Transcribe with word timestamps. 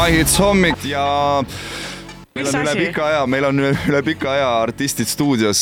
My 0.00 0.10
Hits 0.12 0.38
hommik 0.38 0.84
ja 0.84 1.42
meil 2.40 2.56
on 2.56 2.64
üle 2.64 2.74
pika 2.86 3.06
aja, 3.06 3.24
meil 3.30 3.46
on 3.48 3.62
üle 3.64 4.00
pika 4.04 4.32
aja 4.34 4.48
artistid 4.62 5.08
stuudios. 5.08 5.60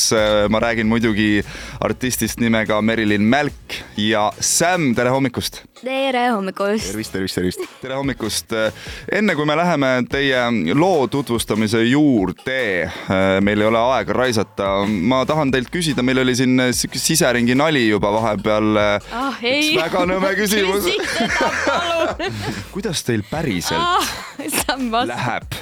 ma 0.50 0.60
räägin 0.60 0.86
muidugi 0.86 1.42
artistist 1.80 2.40
nimega 2.40 2.80
Merilin 2.82 3.22
Mälk 3.22 3.78
ja 3.96 4.30
Sam, 4.40 4.94
tere 4.94 5.10
hommikust. 5.10 5.62
tere 5.82 6.28
hommikust. 6.30 6.86
tervist, 6.86 7.12
tervist, 7.12 7.34
tervist. 7.34 7.64
tere 7.82 7.94
hommikust. 7.98 8.54
enne 9.12 9.34
kui 9.34 9.46
me 9.46 9.56
läheme 9.58 9.92
teie 10.10 10.42
loo 10.74 11.06
tutvustamise 11.08 11.82
juurde, 11.84 12.90
meil 13.40 13.64
ei 13.64 13.70
ole 13.70 13.82
aega 13.96 14.18
raisata, 14.22 14.70
ma 14.86 15.24
tahan 15.26 15.52
teilt 15.54 15.72
küsida, 15.74 16.04
meil 16.06 16.22
oli 16.24 16.36
siin 16.38 16.68
sihuke 16.72 17.00
siseringi 17.02 17.56
nali 17.58 17.88
juba 17.88 18.12
vahepeal. 18.14 18.78
ah 18.78 19.42
ei. 19.42 19.74
väga 19.78 20.04
nõme 20.10 20.34
küsimus. 20.40 20.86
küsi 20.86 21.10
seda 21.16 21.50
palun. 21.66 22.38
kuidas 22.74 23.02
teil 23.06 23.26
päriselt 23.30 23.82
ah, 23.82 25.04
läheb? 25.08 25.58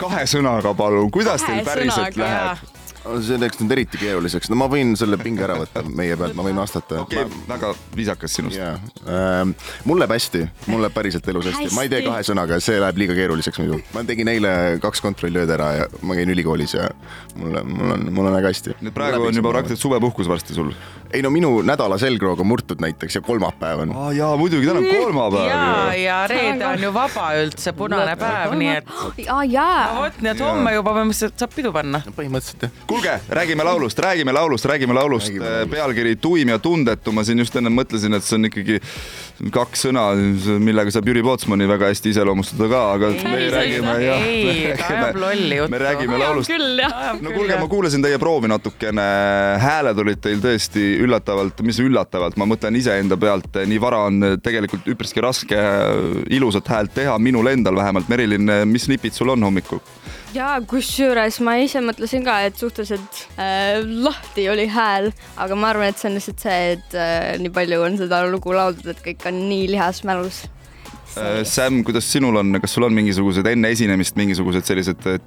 Kahe 0.00 0.26
sõnaga 0.30 0.74
palun, 0.76 1.10
kuidas 1.14 1.44
teil 1.46 1.60
Kahe 1.60 1.68
päriselt 1.68 2.14
sõnaga, 2.14 2.26
läheb? 2.26 2.78
see 3.24 3.38
läks 3.40 3.60
nüüd 3.62 3.72
eriti 3.72 3.98
keeruliseks, 4.00 4.50
no 4.52 4.58
ma 4.60 4.66
võin 4.70 4.92
selle 4.98 5.16
pinge 5.20 5.44
ära 5.46 5.56
võtta 5.56 5.82
meie 5.86 6.16
pealt, 6.20 6.34
ma 6.36 6.44
võin 6.44 6.58
vastata. 6.60 7.00
okei, 7.06 7.24
väga 7.48 7.72
viisakas 7.96 8.34
sinust. 8.36 8.58
jaa 8.58 8.74
ähm,, 9.08 9.54
mul 9.88 10.02
läheb 10.02 10.12
hästi, 10.14 10.42
mul 10.68 10.84
läheb 10.84 10.96
päriselt 10.96 11.28
elus 11.32 11.48
hästi, 11.48 11.70
ma 11.76 11.86
ei 11.86 11.92
tee 11.92 12.02
kahe 12.04 12.20
sõnaga, 12.26 12.60
see 12.64 12.80
läheb 12.82 13.00
liiga 13.00 13.16
keeruliseks 13.16 13.62
muidu. 13.62 13.80
ma 13.96 14.04
tegin 14.08 14.28
eile 14.32 14.52
kaks 14.84 15.00
kontrollööd 15.04 15.54
ära 15.56 15.70
ja 15.78 15.88
ma 16.04 16.18
käin 16.18 16.34
ülikoolis 16.34 16.76
ja 16.76 16.90
mul 17.40 17.62
on, 17.62 17.72
mul 17.78 17.96
on, 17.96 18.06
mul 18.18 18.30
on 18.30 18.36
väga 18.36 18.52
hästi. 18.52 18.76
nüüd 18.84 18.96
praegu 18.96 19.30
on 19.30 19.40
juba 19.42 19.54
praktiliselt 19.56 19.86
suvepuhkus 19.86 20.28
varsti 20.28 20.58
sul. 20.58 20.74
Ei 21.12 21.22
no 21.22 21.30
minu 21.34 21.50
nädala 21.66 21.98
selgroog 21.98 22.40
on 22.40 22.46
murtud 22.46 22.80
näiteks 22.82 23.18
ja 23.18 23.20
kolmapäev 23.24 23.84
on. 23.84 23.94
aa 23.96 24.12
jaa, 24.12 24.36
muidugi, 24.36 24.66
täna 24.66 24.78
on 24.82 24.86
kolmapäev 24.86 25.48
ja, 25.50 25.94
ja 25.98 26.18
reede 26.30 26.66
on 26.66 26.82
ju 26.82 26.92
vaba 26.94 27.30
üldse, 27.42 27.72
punane 27.76 28.16
päev, 28.20 28.54
nii 28.60 28.74
et 28.76 28.92
aa 29.34 29.44
jaa. 29.44 29.80
vot, 30.00 30.20
nii 30.22 30.32
et 30.34 30.44
homme 30.44 30.74
juba 30.74 30.94
põhimõtteliselt 30.98 31.42
saab 31.44 31.54
pidu 31.56 31.72
panna. 31.74 32.02
põhimõtteliselt 32.16 32.68
jah. 32.68 32.76
kuulge, 32.90 33.16
räägime 33.40 33.66
laulust, 33.66 33.98
räägime 34.06 34.34
laulust, 34.36 34.68
räägime 34.70 34.96
laulust 34.96 35.28
Räägime. 35.28 35.50
laulust. 35.50 35.70
pealkiri 35.74 36.16
Tuim 36.16 36.54
ja 36.54 36.58
tundetu, 36.58 37.12
ma 37.12 37.24
siin 37.24 37.42
just 37.42 37.56
enne 37.56 37.72
mõtlesin, 37.74 38.14
et 38.16 38.26
see 38.26 38.38
on 38.38 38.50
ikkagi 38.50 38.80
kaks 39.48 39.86
sõna, 39.86 40.02
millega 40.60 40.92
saab 40.92 41.06
Jüri 41.08 41.22
Pootsmani 41.24 41.64
väga 41.70 41.88
hästi 41.88 42.12
iseloomustada 42.12 42.66
ka, 42.68 42.80
aga 42.96 43.10
Ei, 43.14 43.24
me 43.24 43.38
ei, 43.38 43.48
räägime 43.54 43.94
jah. 44.02 44.26
ei, 44.28 44.74
ta 44.76 44.88
ajab 44.92 45.20
lolli 45.22 45.56
juttu. 45.56 45.72
me 45.72 45.80
räägime 45.80 46.18
laulust. 46.20 46.52
küll 46.52 46.82
jah. 46.82 46.98
no 47.22 47.32
kuulge, 47.32 47.56
ma 47.62 47.68
kuulasin 47.72 48.04
teie 48.04 48.18
proovi 48.20 48.50
natukene, 48.52 49.06
hääled 49.64 50.04
olid 50.04 50.20
teil 50.20 50.44
tõesti 50.44 50.84
üllatavalt, 51.06 51.64
mis 51.64 51.80
üllatavalt, 51.80 52.36
ma 52.40 52.48
mõtlen 52.50 52.76
iseenda 52.76 53.16
pealt, 53.20 53.62
nii 53.64 53.80
vara 53.80 54.04
on 54.10 54.36
tegelikult 54.44 54.88
üpriski 54.92 55.24
raske 55.24 55.64
ilusat 56.28 56.68
häält 56.68 56.94
teha, 57.00 57.16
minul 57.18 57.48
endal 57.48 57.80
vähemalt. 57.80 58.08
Merilin, 58.12 58.52
mis 58.68 58.88
nipid 58.92 59.16
sul 59.16 59.32
on 59.32 59.48
hommikul? 59.48 59.80
Ja 60.34 60.50
kusjuures 60.68 61.40
ma 61.44 61.56
ise 61.62 61.82
mõtlesin 61.84 62.24
ka, 62.26 62.36
et 62.46 62.58
suhteliselt 62.60 63.24
äh, 63.40 63.80
lahti 64.04 64.46
oli 64.52 64.66
hääl, 64.70 65.10
aga 65.40 65.58
ma 65.58 65.72
arvan, 65.72 65.90
et 65.90 66.00
see 66.00 66.10
on 66.10 66.16
lihtsalt 66.18 66.46
see, 66.46 66.60
et 66.76 66.96
äh, 66.98 67.34
nii 67.42 67.52
palju 67.54 67.82
on 67.86 67.98
seda 68.00 68.22
lugu 68.30 68.54
lauldud, 68.54 68.92
et 68.92 69.02
kõik 69.04 69.26
on 69.30 69.42
nii 69.50 69.68
lihas 69.74 70.04
mälus. 70.08 70.44
Äh, 71.18 71.42
Sam, 71.48 71.82
kuidas 71.86 72.08
sinul 72.12 72.38
on, 72.40 72.54
kas 72.62 72.76
sul 72.76 72.86
on 72.86 72.96
mingisugused 72.96 73.46
enne 73.50 73.72
esinemist 73.74 74.18
mingisugused 74.20 74.66
sellised 74.68 75.10
äh, 75.10 75.20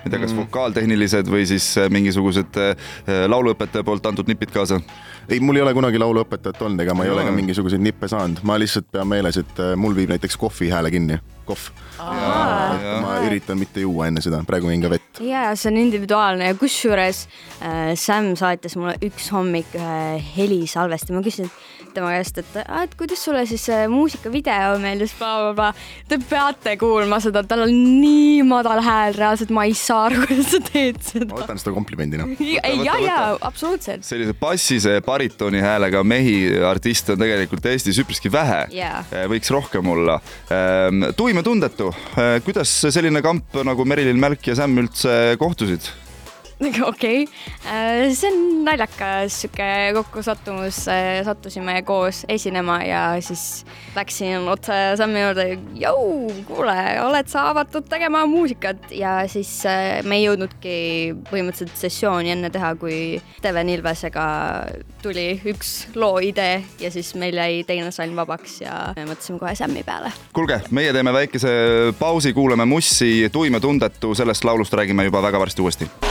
ma 0.00 0.08
ei 0.08 0.12
tea, 0.14 0.20
kas 0.22 0.34
vokaaltehnilised 0.36 1.28
või 1.28 1.44
siis 1.48 1.66
äh, 1.78 1.90
mingisugused 1.92 2.56
äh, 2.60 2.92
lauluõpetaja 3.28 3.84
poolt 3.84 4.06
antud 4.08 4.30
nipid 4.30 4.52
kaasa? 4.54 4.80
ei, 5.30 5.40
mul 5.40 5.56
ei 5.60 5.62
ole 5.62 5.74
kunagi 5.76 6.00
lauluõpetajat 6.02 6.62
olnud 6.66 6.84
ega 6.84 6.94
ma 6.96 7.06
ei 7.06 7.12
ole 7.14 7.24
ka 7.26 7.34
mingisuguseid 7.34 7.82
nippe 7.84 8.08
saanud, 8.10 8.42
ma 8.46 8.58
lihtsalt 8.60 8.90
pean 8.92 9.08
meeles, 9.10 9.38
et 9.40 9.62
äh, 9.62 9.76
mul 9.78 9.94
viib 9.96 10.10
näiteks 10.12 10.38
kohvi 10.40 10.70
hääle 10.72 10.90
kinni, 10.92 11.20
kohv. 11.48 11.70
ma 12.00 13.18
üritan 13.26 13.58
mitte 13.60 13.82
juua 13.84 14.08
enne 14.08 14.22
seda, 14.24 14.40
praegu 14.48 14.70
jõin 14.70 14.82
ka 14.84 14.92
vett. 14.94 15.20
ja 15.24 15.50
see 15.58 15.70
on 15.72 15.80
individuaalne 15.82 16.48
ja 16.50 16.56
kusjuures 16.58 17.26
äh, 17.60 17.92
Sam 18.00 18.32
saatis 18.40 18.78
mulle 18.80 18.96
üks 19.04 19.28
hommik 19.34 19.74
ühe 19.76 20.22
helisalvesti, 20.36 21.14
ma 21.16 21.22
küsisin 21.26 21.50
tema 21.94 22.12
käest, 22.14 22.38
et, 22.38 22.56
"Aa, 22.62 22.84
et 22.86 22.94
kuidas 22.98 23.22
sulle 23.24 23.44
siis 23.46 23.64
see 23.66 23.88
muusikavideo 23.90 24.78
meeldis 24.82 25.14
bla,, 25.18 25.30
blablabla. 25.54 25.74
Te 26.08 26.18
peate 26.30 26.76
kuulma 26.80 27.20
seda, 27.22 27.42
tal 27.46 27.64
on 27.66 27.74
nii 28.00 28.42
madal 28.46 28.82
hääl, 28.84 29.16
reaalselt 29.18 29.50
ma 29.54 29.64
ei 29.68 29.74
saa 29.74 30.06
aru, 30.08 30.22
kuidas 30.26 30.52
sa 30.54 30.60
teed 30.70 31.00
ma 31.00 31.08
seda. 31.08 31.30
võtan 31.34 31.62
seda 31.62 31.74
komplimendina. 31.74 32.28
ja, 32.40 32.96
ja, 33.02 33.18
absoluutselt. 33.40 34.06
sellise 34.06 34.34
bassise 34.40 35.00
baritoni 35.20 35.60
häälega 35.60 36.00
mehi 36.04 36.48
artiste 36.64 37.12
on 37.12 37.20
tegelikult 37.20 37.66
Eestis 37.68 37.98
üpriski 38.00 38.32
vähe. 38.32 38.62
Äh, 39.12 39.26
võiks 39.28 39.52
rohkem 39.52 39.86
olla. 39.92 40.20
tuim 41.16 41.36
ja 41.36 41.42
tundetu, 41.44 41.90
kuidas 42.44 42.72
selline 42.88 43.20
kamp 43.22 43.60
nagu 43.66 43.84
Merilin 43.84 44.20
Mälk 44.20 44.48
ja 44.48 44.56
Sam 44.56 44.78
üldse 44.80 45.36
kohtusid? 45.38 45.90
okei, 46.92 47.24
see 48.12 48.28
on 48.28 48.64
naljakas 48.66 49.40
sihuke 49.42 49.68
kokkusattumus, 49.96 50.82
sattusime 51.24 51.78
koos 51.88 52.24
esinema 52.28 52.80
ja 52.84 53.02
siis 53.24 53.64
läksin 53.96 54.48
otse 54.50 54.76
Sammi 55.00 55.22
juurde, 55.22 55.46
jõu, 55.80 56.28
kuule, 56.48 56.76
oled 57.04 57.30
sa 57.32 57.46
avatud 57.50 57.88
tegema 57.88 58.26
muusikat 58.28 58.92
ja 58.92 59.14
siis 59.30 59.50
äh, 59.68 60.00
me 60.04 60.20
ei 60.20 60.26
jõudnudki 60.26 60.76
põhimõtteliselt 61.30 61.80
sessiooni 61.80 62.34
enne 62.34 62.52
teha, 62.52 62.74
kui 62.80 63.16
Steven 63.38 63.72
Ilvesega 63.72 64.26
tuli 65.02 65.26
üks 65.50 65.72
loo 65.96 66.20
idee 66.24 66.60
ja 66.82 66.92
siis 66.92 67.14
meil 67.16 67.40
jäi 67.40 67.64
teine 67.68 67.90
salm 67.94 68.18
vabaks 68.20 68.60
ja 68.66 68.76
me 68.98 69.08
mõtlesime 69.08 69.40
kohe 69.40 69.56
Sammi 69.56 69.84
peale. 69.86 70.12
kuulge, 70.36 70.60
meie 70.76 70.92
teeme 70.92 71.14
väikese 71.16 71.50
pausi, 71.98 72.34
kuulame 72.36 72.68
Mussi 72.68 73.30
Tuim 73.32 73.56
ja 73.56 73.64
tundetu, 73.64 74.14
sellest 74.14 74.44
laulust 74.44 74.76
räägime 74.76 75.08
juba 75.08 75.24
väga 75.24 75.40
varsti 75.40 75.64
uuesti. 75.64 76.09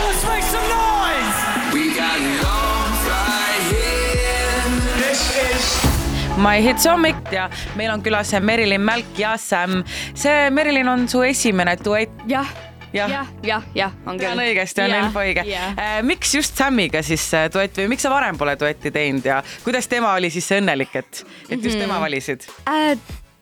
My 6.39 6.61
Hits 6.63 6.85
hommik 6.87 7.33
ja 7.35 7.49
meil 7.75 7.91
on 7.91 8.01
külas 8.03 8.31
Merilin 8.39 8.81
Mälk 8.81 9.17
ja 9.19 9.33
Sam. 9.37 9.81
see 10.15 10.49
Merilin 10.55 10.87
on 10.87 11.07
su 11.11 11.21
esimene 11.27 11.75
duett. 11.83 12.13
jah, 12.27 12.47
Jah. 12.93 13.09
jah, 13.11 13.27
jah, 13.43 13.65
jah, 13.75 13.91
on 14.05 14.15
küll. 14.17 14.23
tean 14.23 14.39
õigesti, 14.41 14.81
on 14.85 14.93
info 14.97 15.19
õige. 15.19 15.43
miks 16.07 16.31
just 16.35 16.55
Samiga 16.57 17.03
siis 17.03 17.25
äh, 17.37 17.49
duett 17.53 17.75
või 17.77 17.89
miks 17.91 18.07
sa 18.07 18.11
varem 18.13 18.37
pole 18.39 18.55
duetti 18.59 18.91
teinud 18.91 19.25
ja 19.27 19.41
kuidas 19.65 19.87
tema 19.91 20.13
oli 20.15 20.31
siis 20.33 20.47
õnnelik, 20.55 20.95
et, 20.95 21.25
et 21.49 21.59
just 21.59 21.77
tema 21.79 21.99
valisid? 21.99 22.47
äh,? 22.71 22.95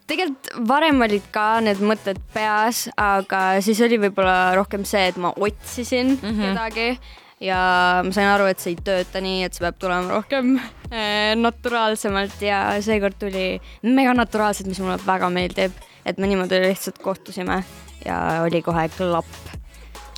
tegelikult 0.08 0.52
varem 0.68 1.02
olid 1.03 1.29
ka 1.31 1.59
need 1.62 1.84
mõtted 1.84 2.19
peas, 2.34 2.88
aga 2.97 3.62
siis 3.62 3.81
oli 3.84 4.00
võib-olla 4.08 4.56
rohkem 4.58 4.88
see, 4.88 5.09
et 5.12 5.18
ma 5.22 5.34
otsisin 5.38 6.16
mm 6.16 6.29
-hmm. 6.29 6.44
kedagi 6.47 7.00
ja 7.43 7.59
ma 8.05 8.13
sain 8.15 8.29
aru, 8.31 8.47
et 8.49 8.61
see 8.61 8.73
ei 8.73 8.79
tööta 8.89 9.21
nii, 9.23 9.43
et 9.45 9.55
see 9.55 9.65
peab 9.65 9.77
tulema 9.81 10.09
rohkem 10.11 10.55
äh, 10.57 11.35
naturaalsemalt 11.37 12.41
ja 12.45 12.61
seekord 12.83 13.19
tuli 13.21 13.49
mega 13.85 14.15
naturaalselt, 14.17 14.69
mis 14.71 14.81
mulle 14.83 14.97
väga 15.05 15.29
meeldib, 15.33 15.77
et 16.07 16.17
me 16.17 16.29
niimoodi 16.29 16.61
lihtsalt 16.65 17.01
kohtusime 17.03 17.61
ja 18.05 18.19
oli 18.45 18.61
kohe 18.65 18.87
klapp. 18.97 19.56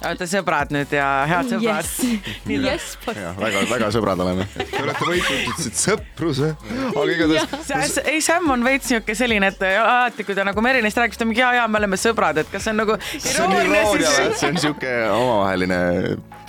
Olete 0.06 0.28
sõbrad 0.32 0.72
nüüd 0.74 0.94
ja 0.96 1.08
head 1.30 1.50
sõbrad 1.52 1.90
yes. 1.90 2.24
yes, 2.70 2.86
jah, 3.10 3.36
väga, 3.40 3.64
väga 3.70 3.90
sõbrad 3.96 4.22
oleme. 4.24 4.46
Te 4.56 4.84
olete 4.84 5.08
võitnud, 5.10 5.42
ütlesid 5.52 5.80
sõprus 5.80 6.40
või? 6.44 6.54
aga 6.90 7.06
igatahes 7.16 8.00
ei, 8.06 8.22
Sam 8.24 8.50
on 8.56 8.64
veits 8.66 8.90
sihuke 8.92 9.16
selline, 9.18 9.52
et 9.52 9.64
alati, 9.70 10.26
kui 10.28 10.38
ta 10.38 10.46
nagu 10.48 10.64
Merilinist 10.64 11.00
räägib, 11.00 11.16
siis 11.18 11.24
ta 11.24 11.28
mingi 11.30 11.44
ja, 11.44 11.52
ja 11.60 11.68
me 11.68 11.82
oleme 11.82 12.00
sõbrad, 12.00 12.40
et 12.44 12.52
kas 12.54 12.68
see 12.68 12.76
on 12.76 12.82
nagu 12.84 12.98
See 13.12 13.36
on 13.44 13.56
iroonia 13.58 13.86
või? 13.92 14.04
siis- 14.08 14.40
see 14.40 14.52
on 14.54 14.62
siuke 14.66 14.96
omavaheline 15.14 15.80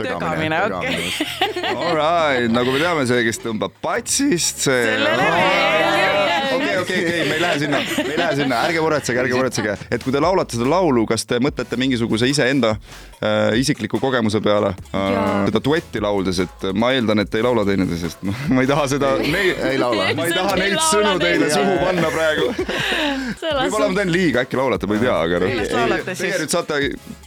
Tögamine, 0.00 0.56
tögamine. 0.64 0.64
okei. 0.78 1.74
alright, 1.76 2.48
nagu 2.54 2.72
me 2.72 2.80
teame, 2.80 3.04
see, 3.10 3.24
kes 3.26 3.42
tõmbab 3.42 3.74
patsist, 3.84 4.64
see. 4.64 4.82
Sellele 4.94 5.30
veel. 5.34 5.89
okei, 6.90 7.04
okei, 7.06 7.28
me 7.28 7.36
ei 7.38 7.42
lähe 7.44 7.58
sinna, 7.62 7.80
me 7.96 8.14
ei 8.14 8.18
lähe 8.18 8.36
sinna, 8.40 8.60
ärge 8.68 8.82
muretsege, 8.84 9.22
ärge 9.24 9.38
muretsege, 9.38 9.76
et 9.90 10.04
kui 10.04 10.14
te 10.14 10.22
laulate 10.22 10.58
seda 10.58 10.68
laulu, 10.70 11.06
kas 11.10 11.24
te 11.28 11.40
mõtlete 11.42 11.78
mingisuguse 11.80 12.28
iseenda 12.30 12.74
äh, 12.76 13.58
isikliku 13.60 14.00
kogemuse 14.02 14.42
peale 14.44 14.74
äh, 14.74 15.18
seda 15.48 15.62
duetti 15.64 16.02
lauldes, 16.02 16.42
et 16.44 16.68
ma 16.74 16.92
eeldan, 16.96 17.24
et 17.24 17.30
te 17.32 17.40
ei 17.40 17.46
laula 17.46 17.64
teineteisest, 17.68 18.26
ma 18.50 18.64
ei 18.64 18.70
taha 18.70 18.86
seda, 18.90 19.14
ei 19.22 19.78
laula. 19.80 20.10
ma 20.18 20.28
ei 20.28 20.36
taha 20.36 20.56
Ei 20.60 20.74
neid 20.74 20.82
sõnu 20.90 21.16
teile 21.22 21.48
suhu 21.52 21.76
panna 21.80 22.10
praegu. 22.12 22.50
võib-olla 23.60 23.90
ma 23.90 24.00
teen 24.00 24.12
liiga, 24.12 24.44
äkki 24.44 24.58
laulate, 24.60 24.90
ma 24.90 24.98
ei 24.98 25.04
tea, 25.04 25.16
aga 25.26 25.42
noh. 25.44 25.56
Las 25.60 25.74
laulate 25.76 26.14
siis. 26.14 26.24
Teie 26.26 26.40
nüüd 26.42 26.54
saate 26.54 26.80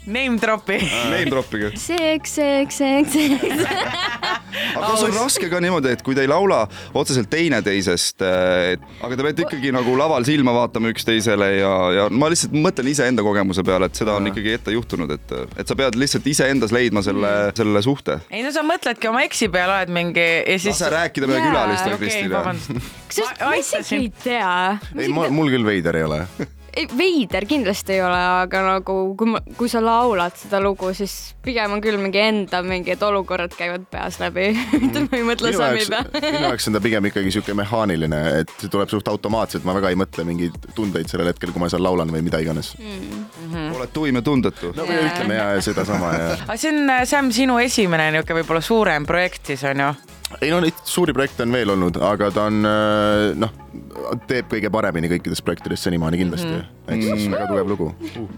name 0.06 0.40
drop'i. 0.42 0.80
name 1.12 1.30
drop'ige. 1.32 1.74
seks, 1.80 2.40
seks, 2.40 2.82
seks, 2.84 3.18
seks. 3.18 4.42
aga 4.84 4.94
kas 4.94 5.06
on 5.08 5.16
raske 5.18 5.50
ka 5.52 5.62
niimoodi, 5.64 5.94
et 5.96 6.04
kui 6.06 6.16
te 6.18 6.24
ei 6.26 6.30
laula 6.32 6.64
otseselt 6.94 7.30
teineteisest, 7.32 8.24
aga 8.24 9.18
te 9.18 9.28
peate 9.28 9.46
ikkagi 9.48 9.74
nagu 9.76 9.96
laval 10.00 10.26
silma 10.28 10.54
vaatama 10.56 10.92
üksteisele 10.94 11.50
ja, 11.58 11.74
ja 11.98 12.08
ma 12.12 12.30
lihtsalt 12.32 12.56
mõtlen 12.56 12.92
iseenda 12.94 13.26
kogemuse 13.26 13.66
peale, 13.66 13.90
et 13.90 14.00
seda 14.00 14.18
on 14.20 14.32
ikkagi 14.32 14.56
ette 14.58 14.76
juhtunud, 14.76 15.14
et, 15.16 15.36
et 15.60 15.70
sa 15.70 15.78
pead 15.80 15.98
lihtsalt 16.00 16.28
iseendas 16.30 16.76
leidma 16.76 17.04
selle, 17.06 17.34
selle 17.58 17.84
suhte. 17.86 18.20
ei 18.34 18.46
no 18.46 18.54
sa 18.56 18.66
mõtledki 18.68 19.12
oma 19.12 19.24
eks'i 19.28 19.50
peale, 19.54 19.80
oled 19.82 19.94
mingi 19.94 20.26
ja 20.26 20.58
siis. 20.58 20.74
lase 20.76 20.92
rääkida 20.94 21.30
meie 21.30 21.42
Jaa, 21.42 21.52
külalist 21.52 21.86
okei, 21.88 21.96
artistile. 22.00 22.36
vabandust. 22.36 22.92
kas 23.14 23.24
ma, 23.24 23.38
ma 23.48 23.56
isegi 23.62 24.02
ei 24.02 24.12
tea. 24.24 24.52
ei, 24.98 25.14
mul 25.14 25.54
küll 25.54 25.66
veider 25.68 26.02
ei 26.02 26.10
ole. 26.10 26.26
veider 26.98 27.46
kindlasti 27.46 27.94
ei 27.98 28.02
ole, 28.02 28.18
aga 28.44 28.62
nagu 28.66 28.96
kui 29.18 29.30
ma, 29.30 29.42
kui 29.58 29.70
sa 29.72 29.82
laulad 29.84 30.36
seda 30.38 30.60
lugu, 30.64 30.90
siis 30.98 31.34
pigem 31.46 31.76
on 31.76 31.84
küll 31.84 32.00
mingi 32.02 32.22
enda 32.24 32.64
mingid 32.66 33.02
olukorrad 33.06 33.54
käivad 33.58 33.86
peas 33.92 34.20
läbi, 34.22 34.50
mitte 34.82 35.04
ma 35.06 35.20
ei 35.20 35.26
mõtle 35.28 35.54
Sami 35.56 35.86
peale. 35.90 36.24
minu 36.24 36.48
jaoks 36.48 36.70
on 36.70 36.78
ta 36.78 36.84
pigem 36.84 37.10
ikkagi 37.10 37.34
sihuke 37.36 37.56
mehaaniline, 37.58 38.22
et 38.42 38.56
see 38.58 38.72
tuleb 38.74 38.92
suht 38.94 39.12
automaatselt, 39.12 39.68
ma 39.68 39.76
väga 39.78 39.94
ei 39.94 40.00
mõtle 40.00 40.26
mingeid 40.28 40.58
tundeid 40.78 41.12
sellel 41.12 41.30
hetkel, 41.32 41.54
kui 41.54 41.64
ma 41.64 41.70
seal 41.72 41.86
laulan 41.86 42.12
või 42.14 42.24
mida 42.26 42.42
iganes 42.44 42.74
mm.. 42.80 43.70
oled 43.78 43.94
tuim 43.94 44.20
ja 44.20 44.26
tundetu. 44.26 44.74
no 44.78 44.88
või 44.90 45.04
ütleme 45.06 45.38
ja, 45.38 45.50
ja 45.58 45.66
sedasama 45.66 46.14
ja. 46.16 46.32
aga 46.48 46.58
see 46.58 46.74
on, 46.74 46.96
Sam, 47.10 47.32
sinu 47.36 47.60
esimene 47.62 48.10
niisugune 48.14 48.42
võib-olla 48.42 48.66
suurem 48.66 49.06
projekt 49.10 49.54
siis 49.54 49.66
on 49.70 49.86
ju? 49.86 49.92
ei 50.42 50.50
no 50.50 50.64
neid 50.64 50.86
suuri 50.88 51.14
projekte 51.14 51.46
on 51.46 51.54
veel 51.54 51.76
olnud, 51.76 52.02
aga 52.02 52.32
ta 52.34 52.48
on 52.50 52.66
äh, 52.66 53.34
noh, 53.38 53.63
teeb 54.28 54.50
kõige 54.52 54.70
paremini 54.74 55.10
kõikidest 55.12 55.44
projektidest 55.46 55.88
senimaani 55.88 56.20
kindlasti 56.22 56.50
mm. 56.50 56.62
-hmm. 56.62 56.94
ehk 56.94 57.04
siis 57.04 57.32
väga 57.32 57.48
tugev 57.50 57.70
lugu, 57.70 57.90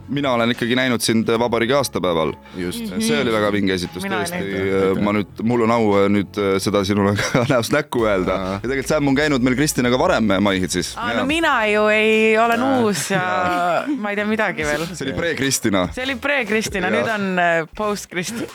mina 0.09 0.31
olen 0.33 0.51
ikkagi 0.55 0.75
näinud 0.75 1.01
sind 1.01 1.29
vabariigi 1.39 1.73
aastapäeval. 1.73 2.33
just. 2.57 2.93
see 2.99 3.21
oli 3.21 3.33
väga 3.33 3.51
vinge 3.51 3.73
esitus 3.73 4.03
Mina 4.03 4.21
tõesti. 4.23 5.01
ma 5.01 5.13
nüüd, 5.17 5.43
mul 5.43 5.65
on 5.67 5.71
au 5.71 5.91
äh, 5.99 6.09
nüüd 6.09 6.39
äh, 6.41 6.55
seda 6.59 6.83
sinule 6.85 7.15
ka 7.21 7.45
näost 7.49 7.73
näkku 7.75 8.05
öelda 8.05 8.35
Aa. 8.35 8.53
ja 8.53 8.59
tegelikult 8.67 8.87
Sam 8.93 9.07
on 9.07 9.15
käinud 9.15 9.43
meil 9.43 9.55
Kristinaga 9.55 9.99
varem 9.99 10.31
Maihitsis. 10.39 10.95
no 11.17 11.25
mina 11.25 11.65
ju 11.71 11.87
ei, 11.87 12.37
olen 12.37 12.63
uus 12.63 13.09
ja 13.11 13.85
ma 13.97 14.09
ei 14.13 14.15
tea 14.15 14.25
midagi 14.25 14.65
veel. 14.65 14.87
see 14.93 15.09
oli 15.09 15.17
pre-Kristina. 15.17 15.87
see 15.95 16.03
oli 16.05 16.15
pre-Kristina, 16.15 16.89
nüüd 16.93 17.11
on 17.15 17.39
äh, 17.39 17.67
post-Kristina. 17.75 18.47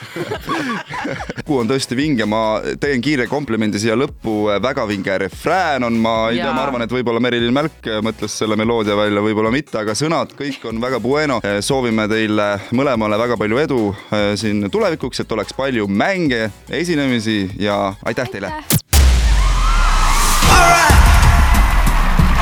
lugu 1.51 1.59
on 1.65 1.71
tõesti 1.71 1.97
vinge, 1.99 2.27
ma 2.31 2.61
teen 2.81 3.03
kiire 3.03 3.27
komplimendi 3.27 3.81
siia 3.83 3.97
lõppu, 3.99 4.47
väga 4.63 4.85
vinge 4.87 5.17
refrään 5.25 5.83
on, 5.89 5.97
ma 5.99 6.15
ei 6.31 6.39
tea, 6.39 6.53
ma 6.55 6.63
arvan, 6.63 6.70
et 6.79 6.93
võib-olla 6.95 7.21
Merilin 7.23 7.55
Mälk 7.55 7.89
mõtles 8.05 8.35
selle 8.39 8.57
meloodia 8.59 8.97
välja, 8.99 9.23
võib-olla 9.25 9.51
mitte, 9.55 9.79
aga 9.81 9.95
sõnad 9.99 10.35
kõik 10.39 10.65
on 10.71 10.81
väga 10.83 11.01
bueno. 11.03 11.41
soovime 11.61 12.07
teile 12.09 12.49
mõlemale 12.77 13.19
väga 13.19 13.37
palju 13.41 13.59
edu 13.59 13.81
eh, 14.13 14.37
siin 14.41 14.71
tulevikuks, 14.71 15.21
et 15.25 15.33
oleks 15.33 15.57
palju 15.57 15.89
mänge, 15.89 16.51
esinemisi 16.71 17.51
ja 17.59 17.95
aitäh 18.05 18.31
teile. 18.31 18.53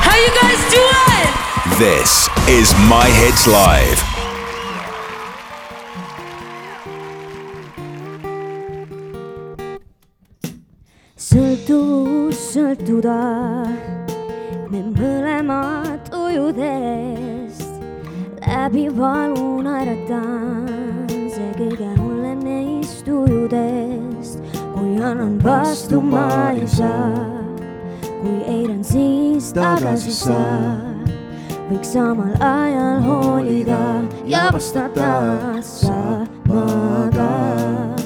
How 0.05 0.15
you 0.17 0.31
guys 0.37 0.61
doing? 0.69 1.29
This 1.79 2.29
is 2.47 2.73
My 2.87 3.09
Hits 3.21 3.47
Live. 3.47 4.09
sõltuvus 11.29 12.37
sõltuda 12.53 13.15
me 14.69 14.83
mõlemad 14.93 16.11
ujudest 16.13 17.65
läbi 18.45 18.83
valu 18.93 19.63
naeratan 19.65 21.07
see 21.33 21.47
kõige 21.57 21.87
hullem 21.97 22.43
neist 22.45 23.09
ujudest 23.09 24.37
kui 24.75 24.99
annan 25.01 25.39
vastu 25.41 26.01
ma 26.05 26.27
ei 26.51 26.67
saa 26.69 27.25
kui 28.21 28.35
eiran 28.45 28.83
siis 28.85 29.49
tagasi 29.57 30.13
saa 30.13 30.77
võiks 31.71 31.95
samal 31.95 32.37
ajal 32.37 33.01
hoolida 33.07 33.81
ja 34.29 34.49
vastata 34.53 35.09
samaga 35.65 37.31
ja 37.97 37.98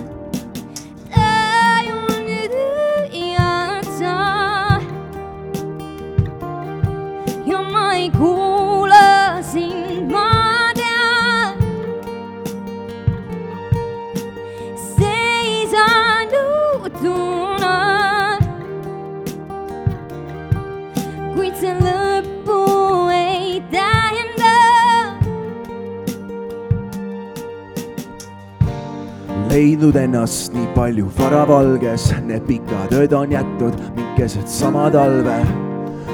leidnud 29.50 29.95
ennast 29.97 30.53
nii 30.56 30.68
palju 30.75 31.09
varavalges, 31.18 32.09
need 32.27 32.45
pikad 32.47 32.94
ööd 32.97 33.13
on 33.18 33.33
jätnud 33.33 33.77
mind 33.95 34.18
keset 34.18 34.50
sama 34.50 34.89
talve. 34.94 35.38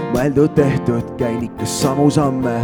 mõeldud-tehtud, 0.10 1.12
käin 1.20 1.44
ikka 1.46 1.66
samu 1.70 2.08
samme 2.10 2.56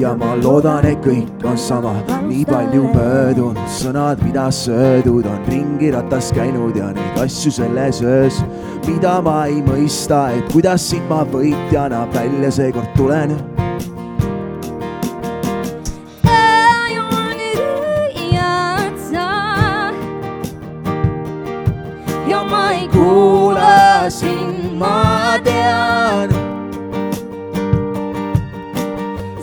ja 0.00 0.14
ma 0.16 0.30
loodan, 0.40 0.86
et 0.88 1.02
kõik 1.04 1.44
on 1.44 1.58
sama, 1.60 1.92
nii 2.24 2.46
palju 2.48 2.86
möödunud 2.94 3.60
sõnad, 3.68 4.22
mida 4.24 4.46
söödud 4.48 5.28
on 5.28 5.42
ringi 5.50 5.92
ratas 5.92 6.32
käinud 6.32 6.76
ja 6.80 6.88
neid 6.96 7.20
asju 7.26 7.52
selles 7.52 8.00
öös, 8.00 8.40
mida 8.88 9.18
ma 9.20 9.42
ei 9.50 9.60
mõista, 9.68 10.30
et 10.32 10.48
kuidas 10.52 10.88
siit 10.90 11.04
ma 11.12 11.26
võitjana 11.28 12.06
välja 12.16 12.50
seekord 12.56 12.96
tulen 12.96 13.36
ja 22.74 22.80
ma 22.80 22.80
ei 22.80 22.88
kuula 22.88 24.10
sind, 24.10 24.78
ma 24.78 25.38
tean. 25.44 26.30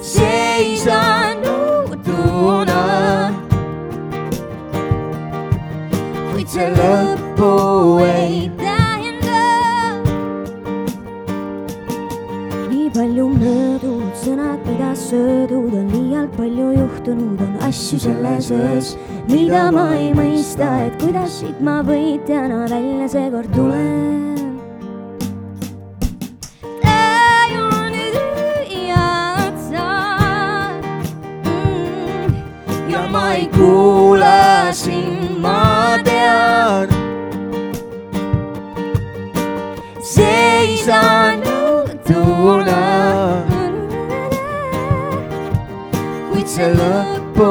seisan 0.01 1.37
juhtuna, 1.43 2.81
kuid 6.31 6.47
see 6.47 6.69
lõppu 6.75 7.51
ei 8.05 8.20
palju 12.93 13.27
möödunud 13.39 14.15
sõnad, 14.19 14.59
mida 14.67 14.91
söödud 14.97 15.73
on 15.77 15.87
liialt 15.93 16.33
palju 16.35 16.71
juhtunud, 16.75 17.39
on 17.41 17.57
asju 17.67 17.99
selles 18.03 18.51
öös, 18.51 18.93
mida 19.29 19.69
ma 19.71 19.87
ei 19.95 20.11
mõista, 20.17 20.67
et 20.87 20.97
kuidas 21.01 21.39
siit 21.39 21.61
ma 21.63 21.79
võitjana 21.87 22.65
välja 22.71 23.07
seekord 23.15 23.51
tulen. 23.55 24.19
Mm, 31.47 32.35
ja 32.91 33.07
ma 33.11 33.25
ei 33.39 33.47
kuula 33.55 34.10
see 46.51 46.67
lõppu 46.75 47.47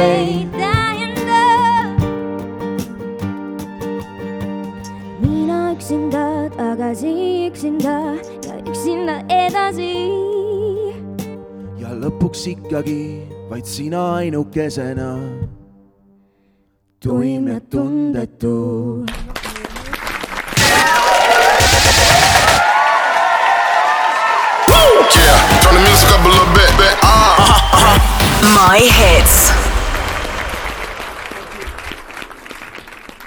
ei 0.00 0.48
tähenda. 0.56 1.42
mina 5.20 5.58
üksinda 5.74 6.48
tagasi, 6.56 7.12
üksinda 7.50 7.96
ja 8.46 8.54
üksinda 8.64 9.18
edasi 9.28 9.92
ja 11.82 11.92
lõpuks 11.92 12.46
ikkagi 12.54 13.28
vaid 13.50 13.68
sina 13.68 14.16
ainukesena. 14.22 15.10
tuim 17.00 17.48
ja 17.48 17.60
tundetu. 17.60 19.04
Yeah, 25.18 25.57
My 28.58 28.80
hits. 28.80 29.67